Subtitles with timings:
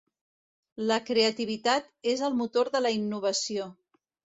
[0.93, 3.75] La creativitat és el motor de la innovació.